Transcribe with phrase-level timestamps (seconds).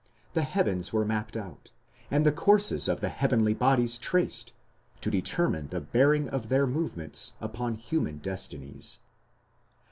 [0.33, 1.69] The heavens were mapped out,
[2.09, 4.51] and the courses of the heavenly bodies traced
[5.01, 8.97] to determine the bearing of their movements upon human destinies."